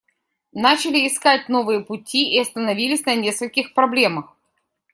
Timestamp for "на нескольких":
3.05-3.75